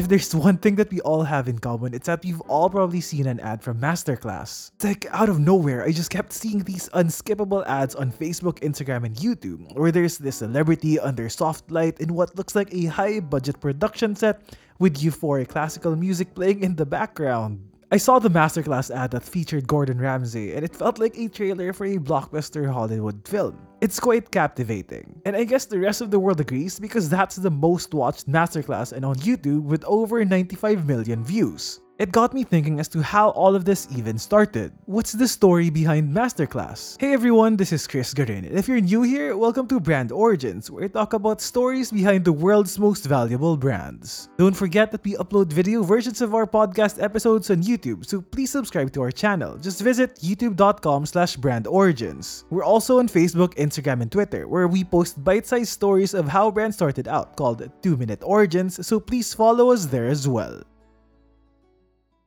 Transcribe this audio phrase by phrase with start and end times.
[0.00, 3.02] If there's one thing that we all have in common, it's that we've all probably
[3.02, 4.70] seen an ad from Masterclass.
[4.82, 9.14] Like out of nowhere, I just kept seeing these unskippable ads on Facebook, Instagram, and
[9.14, 13.60] YouTube, where there's this celebrity under soft light in what looks like a high budget
[13.60, 17.60] production set with euphoric classical music playing in the background.
[17.92, 21.74] I saw the Masterclass ad that featured Gordon Ramsay, and it felt like a trailer
[21.74, 23.69] for a blockbuster Hollywood film.
[23.80, 25.22] It's quite captivating.
[25.24, 28.92] And I guess the rest of the world agrees because that's the most watched Masterclass
[28.92, 31.80] and on YouTube with over 95 million views.
[32.00, 34.72] It got me thinking as to how all of this even started.
[34.86, 36.96] What's the story behind Masterclass?
[36.98, 40.84] Hey everyone, this is Chris Garin, if you're new here, welcome to Brand Origins, where
[40.84, 44.30] I talk about stories behind the world's most valuable brands.
[44.38, 48.50] Don't forget that we upload video versions of our podcast episodes on YouTube, so please
[48.50, 49.58] subscribe to our channel.
[49.58, 52.44] Just visit youtube.com slash brandorigins.
[52.48, 56.76] We're also on Facebook, Instagram, and Twitter, where we post bite-sized stories of how brands
[56.76, 60.62] started out, called 2-Minute Origins, so please follow us there as well.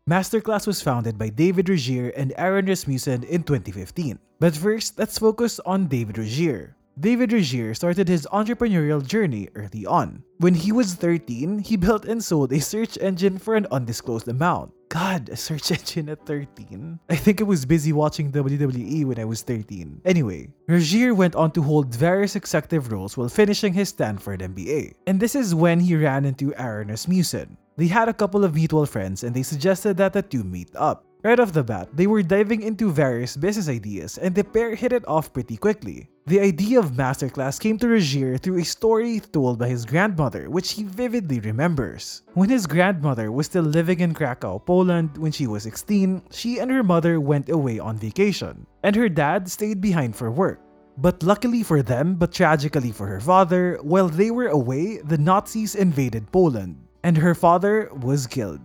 [0.09, 4.19] Masterclass was founded by David Rogier and Aaron Rasmussen in 2015.
[4.37, 6.75] But first, let's focus on David Rogier.
[6.99, 10.21] David Rogier started his entrepreneurial journey early on.
[10.39, 14.73] When he was 13, he built and sold a search engine for an undisclosed amount.
[14.89, 16.99] God, a search engine at 13?
[17.09, 20.01] I think I was busy watching WWE when I was 13.
[20.03, 24.95] Anyway, Rogier went on to hold various executive roles while finishing his Stanford MBA.
[25.07, 27.57] And this is when he ran into Aaron Rasmussen.
[27.75, 31.05] They had a couple of mutual friends and they suggested that the two meet up.
[31.23, 34.93] Right off the bat, they were diving into various business ideas and the pair hit
[34.93, 36.07] it off pretty quickly.
[36.27, 40.73] The idea of Masterclass came to Rogier through a story told by his grandmother, which
[40.73, 42.21] he vividly remembers.
[42.35, 46.69] When his grandmother was still living in Krakow, Poland, when she was 16, she and
[46.69, 50.59] her mother went away on vacation, and her dad stayed behind for work.
[50.97, 55.73] But luckily for them, but tragically for her father, while they were away, the Nazis
[55.73, 58.59] invaded Poland and her father was killed.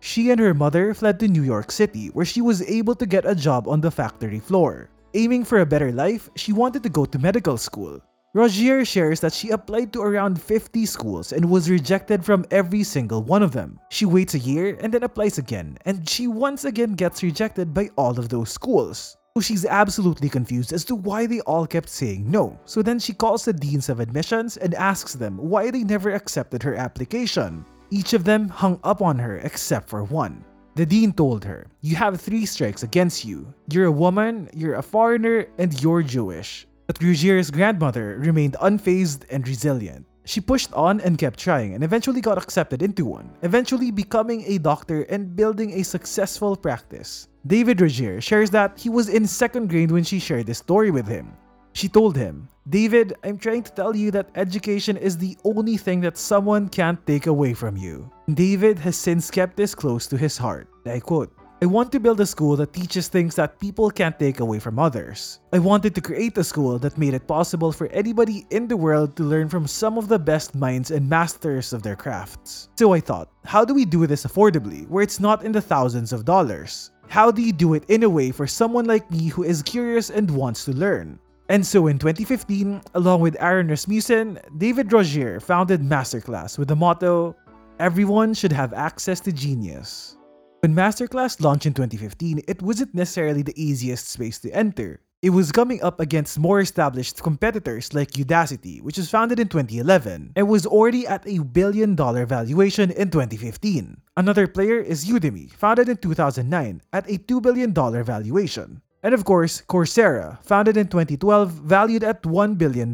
[0.00, 3.26] She and her mother fled to New York City, where she was able to get
[3.26, 4.90] a job on the factory floor.
[5.14, 8.00] Aiming for a better life, she wanted to go to medical school.
[8.34, 13.22] Rogier shares that she applied to around 50 schools and was rejected from every single
[13.22, 13.80] one of them.
[13.88, 17.88] She waits a year and then applies again, and she once again gets rejected by
[17.96, 19.16] all of those schools.
[19.34, 22.58] So she's absolutely confused as to why they all kept saying no.
[22.66, 26.62] So then she calls the deans of admissions and asks them why they never accepted
[26.62, 27.64] her application.
[27.90, 30.44] Each of them hung up on her except for one.
[30.74, 33.52] The dean told her, You have three strikes against you.
[33.72, 36.66] You're a woman, you're a foreigner, and you're Jewish.
[36.86, 40.06] But Rogier's grandmother remained unfazed and resilient.
[40.24, 44.58] She pushed on and kept trying and eventually got accepted into one, eventually becoming a
[44.58, 47.28] doctor and building a successful practice.
[47.46, 51.08] David Rogier shares that he was in second grade when she shared this story with
[51.08, 51.32] him.
[51.72, 56.00] She told him, David, I'm trying to tell you that education is the only thing
[56.02, 58.10] that someone can't take away from you.
[58.34, 60.68] David has since kept this close to his heart.
[60.84, 64.38] I quote, I want to build a school that teaches things that people can't take
[64.38, 65.40] away from others.
[65.52, 69.16] I wanted to create a school that made it possible for anybody in the world
[69.16, 72.68] to learn from some of the best minds and masters of their crafts.
[72.78, 76.12] So I thought, how do we do this affordably, where it's not in the thousands
[76.12, 76.92] of dollars?
[77.08, 80.10] How do you do it in a way for someone like me who is curious
[80.10, 81.18] and wants to learn?
[81.48, 87.34] And so in 2015, along with Aaron Rasmussen, David Rogier founded Masterclass with the motto,
[87.78, 90.16] Everyone should have access to genius.
[90.60, 95.00] When Masterclass launched in 2015, it wasn't necessarily the easiest space to enter.
[95.22, 100.32] It was coming up against more established competitors like Udacity, which was founded in 2011
[100.34, 104.02] and was already at a billion dollar valuation in 2015.
[104.16, 108.82] Another player is Udemy, founded in 2009 at a $2 billion valuation.
[109.02, 112.92] And of course, Coursera, founded in 2012, valued at $1 billion.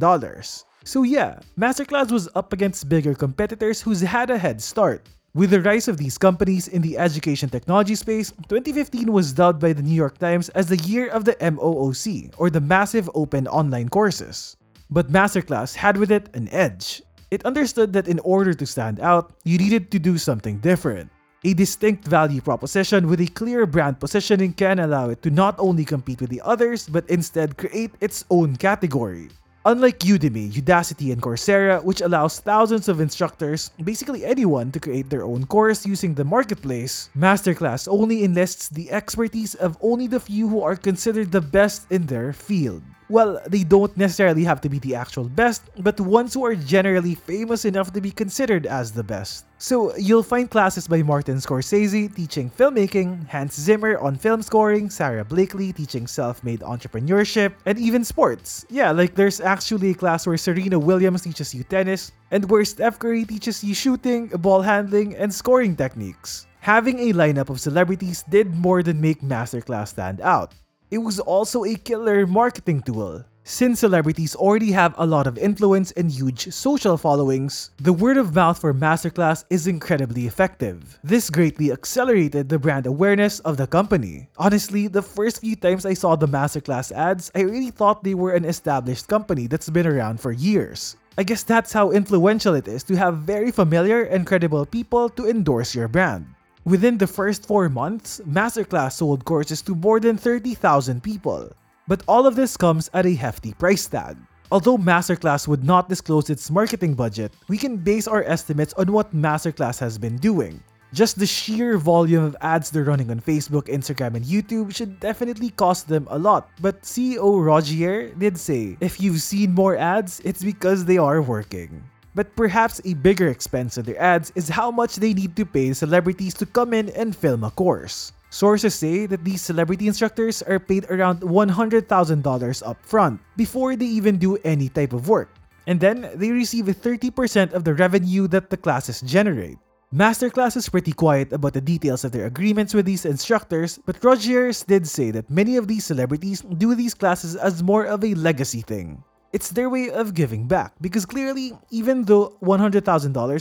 [0.85, 5.09] So yeah, Masterclass was up against bigger competitors who's had a head start.
[5.33, 9.73] With the rise of these companies in the education technology space, 2015 was dubbed by
[9.73, 13.89] the New York Times as the year of the MOOC, or the Massive Open Online
[13.89, 14.57] Courses.
[14.91, 17.03] But Masterclass had with it an edge.
[17.31, 21.11] It understood that in order to stand out, you needed to do something different.
[21.47, 25.85] A distinct value proposition with a clear brand positioning can allow it to not only
[25.85, 29.29] compete with the others, but instead create its own category.
[29.67, 35.23] Unlike Udemy, Udacity, and Coursera, which allows thousands of instructors, basically anyone, to create their
[35.23, 40.63] own course using the marketplace, Masterclass only enlists the expertise of only the few who
[40.63, 42.81] are considered the best in their field.
[43.11, 47.15] Well, they don't necessarily have to be the actual best, but ones who are generally
[47.15, 49.45] famous enough to be considered as the best.
[49.59, 55.25] So you'll find classes by Martin Scorsese teaching filmmaking, Hans Zimmer on film scoring, Sara
[55.25, 58.65] Blakely teaching self-made entrepreneurship, and even sports.
[58.71, 62.99] Yeah, like there's actually a class where Serena Williams teaches you tennis, and where Steph
[62.99, 66.47] Curry teaches you shooting, ball handling, and scoring techniques.
[66.61, 70.55] Having a lineup of celebrities did more than make Masterclass stand out.
[70.91, 73.25] It was also a killer marketing tool.
[73.47, 78.35] Since celebrities already have a lot of influence and huge social followings, the word of
[78.35, 80.99] mouth for Masterclass is incredibly effective.
[81.05, 84.29] This greatly accelerated the brand awareness of the company.
[84.39, 88.33] Honestly, the first few times I saw the Masterclass ads, I really thought they were
[88.33, 90.97] an established company that's been around for years.
[91.17, 95.29] I guess that's how influential it is to have very familiar and credible people to
[95.29, 96.34] endorse your brand.
[96.67, 101.53] Within the first 4 months, Masterclass sold courses to more than 30,000 people.
[101.87, 104.17] But all of this comes at a hefty price tag.
[104.51, 109.15] Although Masterclass would not disclose its marketing budget, we can base our estimates on what
[109.15, 110.63] Masterclass has been doing.
[110.95, 115.51] Just the sheer volume of ads they're running on Facebook, Instagram, and YouTube should definitely
[115.51, 116.49] cost them a lot.
[116.63, 121.85] But CEO Rogier did say, if you've seen more ads, it's because they are working.
[122.15, 125.73] But perhaps a bigger expense of their ads is how much they need to pay
[125.73, 128.13] celebrities to come in and film a course.
[128.31, 134.39] Sources say that these celebrity instructors are paid around $100,000 upfront before they even do
[134.45, 135.31] any type of work.
[135.67, 139.59] And then they receive 30% of the revenue that the classes generate.
[139.95, 144.65] Masterclass is pretty quiet about the details of their agreements with these instructors, but Rogers
[144.65, 148.63] did say that many of these celebrities do these classes as more of a legacy
[148.63, 149.03] thing.
[149.35, 152.87] It's their way of giving back because clearly, even though $100,000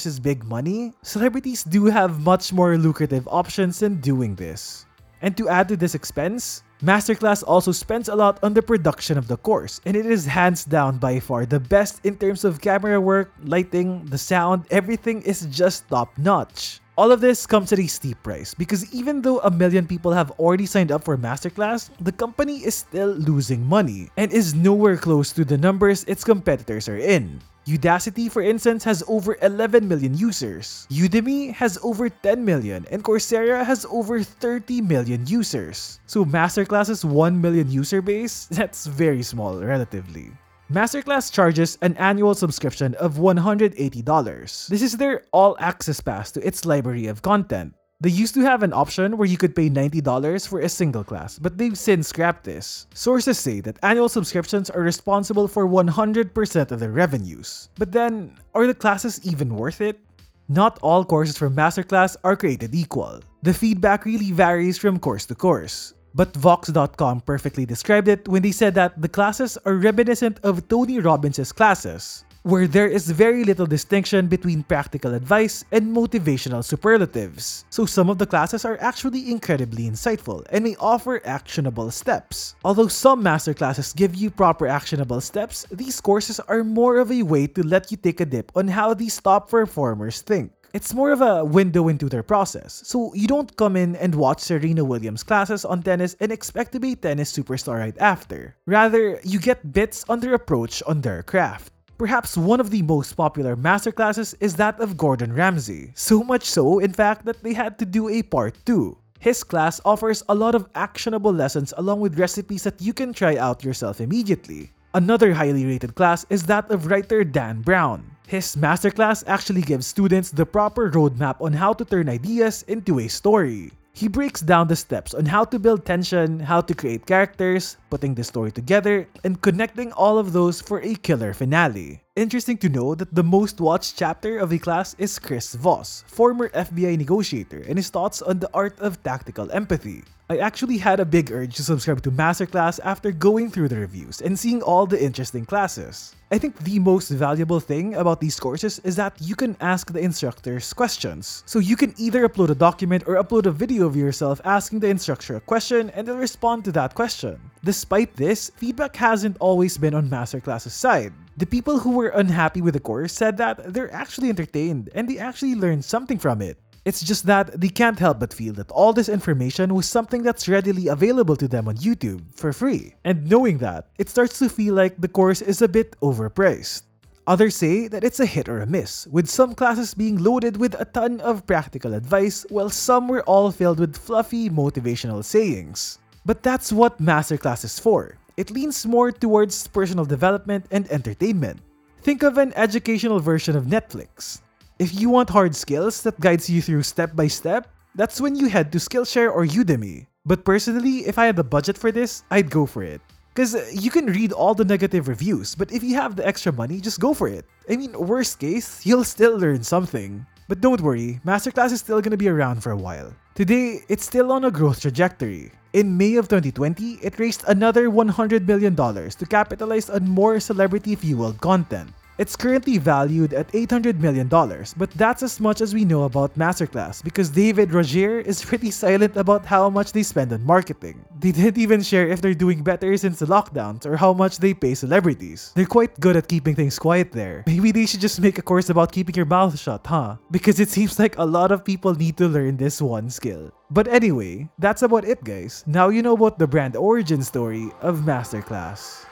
[0.07, 4.87] is big money, celebrities do have much more lucrative options in doing this.
[5.21, 9.27] And to add to this expense, Masterclass also spends a lot on the production of
[9.27, 12.99] the course, and it is hands down by far the best in terms of camera
[12.99, 16.81] work, lighting, the sound, everything is just top notch.
[16.95, 20.29] All of this comes at a steep price because even though a million people have
[20.37, 25.31] already signed up for Masterclass, the company is still losing money and is nowhere close
[25.33, 27.41] to the numbers its competitors are in.
[27.65, 30.85] Udacity, for instance, has over 11 million users.
[30.91, 35.99] Udemy has over 10 million, and Coursera has over 30 million users.
[36.05, 40.29] So Masterclass's 1 million user base, that's very small relatively.
[40.71, 44.68] Masterclass charges an annual subscription of $180.
[44.68, 47.74] This is their all access pass to its library of content.
[48.00, 51.38] They used to have an option where you could pay $90 for a single class,
[51.38, 52.88] but they've since scrapped this.
[52.94, 57.69] Sources say that annual subscriptions are responsible for 100% of their revenues.
[57.77, 60.00] But then, are the classes even worth it?
[60.48, 63.19] Not all courses from Masterclass are created equal.
[63.44, 65.94] The feedback really varies from course to course.
[66.15, 71.00] But Vox.com perfectly described it when they said that the classes are reminiscent of Tony
[71.00, 77.65] Robbins' classes, where there is very little distinction between practical advice and motivational superlatives.
[77.71, 82.54] So some of the classes are actually incredibly insightful and may offer actionable steps.
[82.63, 87.48] Although some masterclasses give you proper actionable steps, these courses are more of a way
[87.48, 90.51] to let you take a dip on how these top performers think.
[90.73, 94.39] It's more of a window into their process, so you don't come in and watch
[94.39, 98.55] Serena Williams classes on tennis and expect to be tennis superstar right after.
[98.65, 101.71] Rather, you get bits on their approach on their craft.
[101.99, 106.79] Perhaps one of the most popular masterclasses is that of Gordon Ramsay, so much so,
[106.79, 108.97] in fact, that they had to do a part 2.
[109.19, 113.37] His class offers a lot of actionable lessons along with recipes that you can try
[113.37, 114.73] out yourself immediately.
[114.95, 118.12] Another highly rated class is that of writer Dan Brown.
[118.27, 123.07] His masterclass actually gives students the proper roadmap on how to turn ideas into a
[123.07, 123.71] story.
[123.93, 128.15] He breaks down the steps on how to build tension, how to create characters, putting
[128.15, 132.02] the story together, and connecting all of those for a killer finale.
[132.15, 136.50] Interesting to know that the most watched chapter of the class is Chris Voss, former
[136.50, 140.03] FBI negotiator, and his thoughts on the art of tactical empathy.
[140.29, 144.22] I actually had a big urge to subscribe to Masterclass after going through the reviews
[144.22, 146.13] and seeing all the interesting classes.
[146.29, 150.00] I think the most valuable thing about these courses is that you can ask the
[150.00, 151.41] instructors questions.
[151.48, 154.89] So you can either upload a document or upload a video of yourself asking the
[154.89, 157.39] instructor a question and then respond to that question.
[157.63, 161.12] Despite this, feedback hasn't always been on Masterclass's side.
[161.35, 165.17] The people who were unhappy with the course said that they're actually entertained and they
[165.17, 166.59] actually learned something from it.
[166.85, 170.47] It's just that they can't help but feel that all this information was something that's
[170.47, 172.93] readily available to them on YouTube for free.
[173.03, 176.83] And knowing that, it starts to feel like the course is a bit overpriced.
[177.25, 180.75] Others say that it's a hit or a miss, with some classes being loaded with
[180.77, 185.99] a ton of practical advice, while some were all filled with fluffy motivational sayings.
[186.25, 188.17] But that's what Masterclass is for.
[188.37, 191.59] It leans more towards personal development and entertainment.
[192.01, 194.41] Think of an educational version of Netflix.
[194.79, 198.49] If you want hard skills that guides you through step by step, that's when you
[198.49, 200.07] head to Skillshare or Udemy.
[200.25, 203.01] But personally, if I had the budget for this, I'd go for it.
[203.33, 206.79] Because you can read all the negative reviews, but if you have the extra money,
[206.79, 207.45] just go for it.
[207.69, 210.25] I mean, worst case, you'll still learn something.
[210.47, 213.13] But don't worry, Masterclass is still gonna be around for a while.
[213.33, 215.51] Today, it's still on a growth trajectory.
[215.71, 221.39] In May of 2020, it raised another $100 million to capitalize on more celebrity fueled
[221.39, 221.89] content.
[222.20, 227.03] It's currently valued at $800 million, but that's as much as we know about Masterclass
[227.03, 231.03] because David Rogier is pretty silent about how much they spend on marketing.
[231.17, 234.53] They didn't even share if they're doing better since the lockdowns or how much they
[234.53, 235.53] pay celebrities.
[235.55, 237.43] They're quite good at keeping things quiet there.
[237.48, 240.17] Maybe they should just make a course about keeping your mouth shut, huh?
[240.29, 243.51] Because it seems like a lot of people need to learn this one skill.
[243.72, 245.63] But anyway, that's about it guys.
[245.65, 249.05] Now you know about the brand origin story of Masterclass.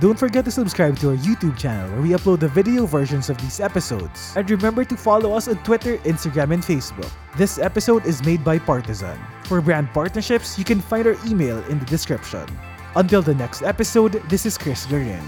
[0.00, 3.38] Don't forget to subscribe to our YouTube channel where we upload the video versions of
[3.38, 4.32] these episodes.
[4.36, 7.10] And remember to follow us on Twitter, Instagram, and Facebook.
[7.36, 9.18] This episode is made by Partizan.
[9.46, 12.46] For brand partnerships, you can find our email in the description.
[12.94, 15.26] Until the next episode, this is Chris Garin.